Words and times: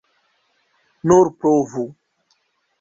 Nur 1.11 1.31
provu. 1.39 1.87